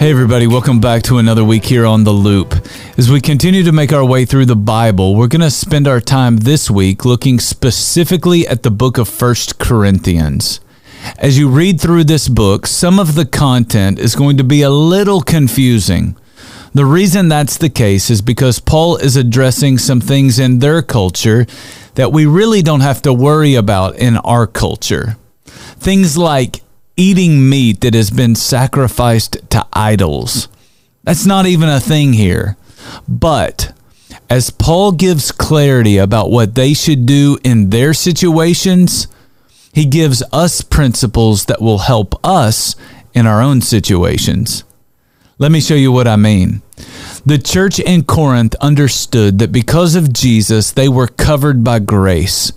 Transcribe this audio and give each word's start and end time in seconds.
Hey, 0.00 0.12
everybody, 0.12 0.46
welcome 0.46 0.80
back 0.80 1.02
to 1.02 1.18
another 1.18 1.44
week 1.44 1.66
here 1.66 1.84
on 1.84 2.04
The 2.04 2.10
Loop. 2.10 2.54
As 2.96 3.10
we 3.10 3.20
continue 3.20 3.62
to 3.64 3.70
make 3.70 3.92
our 3.92 4.02
way 4.02 4.24
through 4.24 4.46
the 4.46 4.56
Bible, 4.56 5.14
we're 5.14 5.28
going 5.28 5.42
to 5.42 5.50
spend 5.50 5.86
our 5.86 6.00
time 6.00 6.38
this 6.38 6.70
week 6.70 7.04
looking 7.04 7.38
specifically 7.38 8.48
at 8.48 8.62
the 8.62 8.70
book 8.70 8.96
of 8.96 9.10
First 9.10 9.58
Corinthians. 9.58 10.60
As 11.18 11.38
you 11.38 11.50
read 11.50 11.82
through 11.82 12.04
this 12.04 12.30
book, 12.30 12.66
some 12.66 12.98
of 12.98 13.14
the 13.14 13.26
content 13.26 13.98
is 13.98 14.16
going 14.16 14.38
to 14.38 14.42
be 14.42 14.62
a 14.62 14.70
little 14.70 15.20
confusing. 15.20 16.16
The 16.72 16.86
reason 16.86 17.28
that's 17.28 17.58
the 17.58 17.68
case 17.68 18.08
is 18.08 18.22
because 18.22 18.58
Paul 18.58 18.96
is 18.96 19.16
addressing 19.16 19.76
some 19.76 20.00
things 20.00 20.38
in 20.38 20.60
their 20.60 20.80
culture 20.80 21.44
that 21.96 22.10
we 22.10 22.24
really 22.24 22.62
don't 22.62 22.80
have 22.80 23.02
to 23.02 23.12
worry 23.12 23.54
about 23.54 23.96
in 23.96 24.16
our 24.16 24.46
culture. 24.46 25.18
Things 25.44 26.16
like 26.16 26.62
eating 27.00 27.48
meat 27.48 27.80
that 27.80 27.94
has 27.94 28.10
been 28.10 28.34
sacrificed 28.34 29.38
to 29.48 29.66
idols. 29.72 30.48
That's 31.02 31.24
not 31.24 31.46
even 31.46 31.70
a 31.70 31.80
thing 31.80 32.12
here. 32.12 32.58
But 33.08 33.72
as 34.28 34.50
Paul 34.50 34.92
gives 34.92 35.32
clarity 35.32 35.96
about 35.96 36.30
what 36.30 36.54
they 36.54 36.74
should 36.74 37.06
do 37.06 37.38
in 37.42 37.70
their 37.70 37.94
situations, 37.94 39.08
he 39.72 39.86
gives 39.86 40.22
us 40.30 40.60
principles 40.60 41.46
that 41.46 41.62
will 41.62 41.78
help 41.78 42.14
us 42.22 42.76
in 43.14 43.26
our 43.26 43.40
own 43.40 43.62
situations. 43.62 44.64
Let 45.38 45.50
me 45.50 45.62
show 45.62 45.76
you 45.76 45.90
what 45.92 46.06
I 46.06 46.16
mean. 46.16 46.60
The 47.24 47.38
church 47.38 47.80
in 47.80 48.04
Corinth 48.04 48.54
understood 48.60 49.38
that 49.38 49.52
because 49.52 49.94
of 49.94 50.12
Jesus, 50.12 50.70
they 50.70 50.88
were 50.88 51.08
covered 51.08 51.64
by 51.64 51.78
grace. 51.78 52.52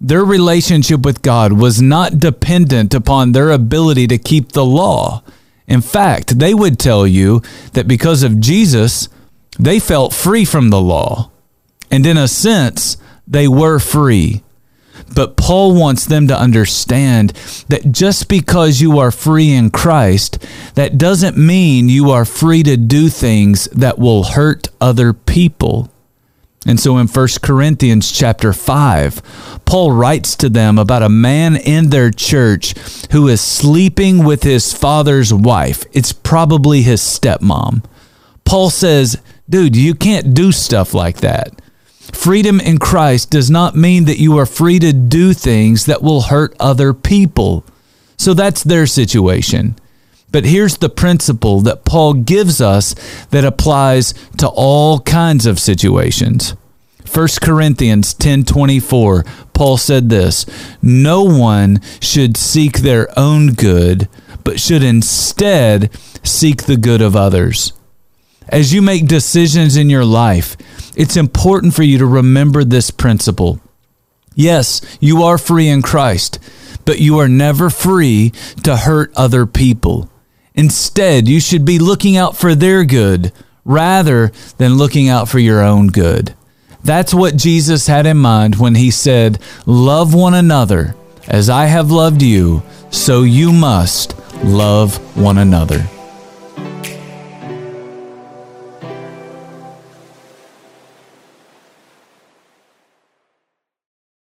Their 0.00 0.24
relationship 0.24 1.04
with 1.04 1.22
God 1.22 1.54
was 1.54 1.80
not 1.80 2.18
dependent 2.18 2.92
upon 2.92 3.32
their 3.32 3.50
ability 3.50 4.06
to 4.08 4.18
keep 4.18 4.52
the 4.52 4.64
law. 4.64 5.22
In 5.66 5.80
fact, 5.80 6.38
they 6.38 6.52
would 6.52 6.78
tell 6.78 7.06
you 7.06 7.42
that 7.72 7.88
because 7.88 8.22
of 8.22 8.40
Jesus, 8.40 9.08
they 9.58 9.80
felt 9.80 10.12
free 10.12 10.44
from 10.44 10.70
the 10.70 10.80
law. 10.80 11.30
And 11.90 12.04
in 12.06 12.16
a 12.16 12.28
sense, 12.28 12.98
they 13.26 13.48
were 13.48 13.78
free. 13.78 14.42
But 15.14 15.36
Paul 15.36 15.74
wants 15.74 16.04
them 16.04 16.28
to 16.28 16.38
understand 16.38 17.30
that 17.68 17.90
just 17.90 18.28
because 18.28 18.80
you 18.80 18.98
are 18.98 19.10
free 19.10 19.52
in 19.52 19.70
Christ, 19.70 20.44
that 20.74 20.98
doesn't 20.98 21.38
mean 21.38 21.88
you 21.88 22.10
are 22.10 22.24
free 22.24 22.62
to 22.64 22.76
do 22.76 23.08
things 23.08 23.66
that 23.72 23.98
will 23.98 24.24
hurt 24.24 24.68
other 24.80 25.12
people. 25.12 25.90
And 26.66 26.80
so 26.80 26.98
in 26.98 27.06
1 27.06 27.28
Corinthians 27.42 28.10
chapter 28.10 28.52
5, 28.52 29.62
Paul 29.64 29.92
writes 29.92 30.34
to 30.36 30.48
them 30.48 30.78
about 30.78 31.02
a 31.02 31.08
man 31.08 31.56
in 31.56 31.90
their 31.90 32.10
church 32.10 32.74
who 33.12 33.28
is 33.28 33.40
sleeping 33.40 34.24
with 34.24 34.42
his 34.42 34.72
father's 34.72 35.32
wife. 35.32 35.84
It's 35.92 36.12
probably 36.12 36.82
his 36.82 37.00
stepmom. 37.00 37.84
Paul 38.44 38.70
says, 38.70 39.20
dude, 39.48 39.76
you 39.76 39.94
can't 39.94 40.34
do 40.34 40.50
stuff 40.50 40.92
like 40.92 41.18
that. 41.18 41.62
Freedom 42.12 42.60
in 42.60 42.78
Christ 42.78 43.30
does 43.30 43.50
not 43.50 43.76
mean 43.76 44.04
that 44.06 44.18
you 44.18 44.36
are 44.38 44.46
free 44.46 44.78
to 44.80 44.92
do 44.92 45.32
things 45.32 45.86
that 45.86 46.02
will 46.02 46.22
hurt 46.22 46.56
other 46.58 46.92
people. 46.92 47.64
So 48.16 48.34
that's 48.34 48.64
their 48.64 48.86
situation. 48.86 49.76
But 50.32 50.44
here's 50.44 50.78
the 50.78 50.88
principle 50.88 51.60
that 51.62 51.84
Paul 51.84 52.14
gives 52.14 52.60
us 52.60 52.94
that 53.30 53.44
applies 53.44 54.12
to 54.38 54.48
all 54.48 55.00
kinds 55.00 55.46
of 55.46 55.58
situations. 55.58 56.54
1 57.06 57.40
Corinthians 57.40 58.12
10:24 58.14 59.24
Paul 59.52 59.76
said 59.76 60.10
this, 60.10 60.44
"No 60.82 61.22
one 61.22 61.80
should 62.00 62.36
seek 62.36 62.80
their 62.80 63.08
own 63.18 63.52
good, 63.52 64.08
but 64.44 64.60
should 64.60 64.82
instead 64.82 65.88
seek 66.22 66.64
the 66.64 66.76
good 66.76 67.00
of 67.00 67.16
others." 67.16 67.72
As 68.48 68.72
you 68.72 68.82
make 68.82 69.08
decisions 69.08 69.76
in 69.76 69.88
your 69.88 70.04
life, 70.04 70.56
it's 70.94 71.16
important 71.16 71.74
for 71.74 71.82
you 71.82 71.98
to 71.98 72.06
remember 72.06 72.64
this 72.64 72.90
principle. 72.90 73.58
Yes, 74.34 74.80
you 75.00 75.22
are 75.22 75.38
free 75.38 75.68
in 75.68 75.82
Christ, 75.82 76.38
but 76.84 77.00
you 77.00 77.18
are 77.18 77.28
never 77.28 77.70
free 77.70 78.32
to 78.62 78.76
hurt 78.76 79.10
other 79.16 79.46
people. 79.46 80.10
Instead, 80.56 81.28
you 81.28 81.38
should 81.38 81.64
be 81.64 81.78
looking 81.78 82.16
out 82.16 82.36
for 82.36 82.54
their 82.54 82.84
good 82.84 83.32
rather 83.64 84.32
than 84.56 84.76
looking 84.76 85.08
out 85.08 85.28
for 85.28 85.38
your 85.38 85.62
own 85.62 85.88
good. 85.88 86.34
That's 86.82 87.12
what 87.12 87.36
Jesus 87.36 87.86
had 87.86 88.06
in 88.06 88.16
mind 88.16 88.56
when 88.56 88.74
he 88.74 88.90
said, 88.90 89.38
Love 89.66 90.14
one 90.14 90.34
another 90.34 90.94
as 91.28 91.50
I 91.50 91.66
have 91.66 91.90
loved 91.90 92.22
you, 92.22 92.62
so 92.90 93.22
you 93.22 93.52
must 93.52 94.16
love 94.44 94.96
one 95.16 95.38
another. 95.38 95.84